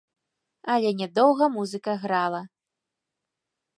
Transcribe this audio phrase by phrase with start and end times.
[0.75, 2.41] Але не доўга музыка грала.